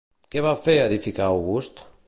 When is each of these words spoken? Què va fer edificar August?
Què 0.35 0.41
va 0.45 0.53
fer 0.61 0.75
edificar 0.87 1.31
August? 1.37 1.87